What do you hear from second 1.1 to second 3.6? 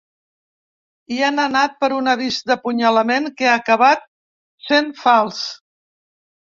Hi han anat per un avís d’apunyalament que ha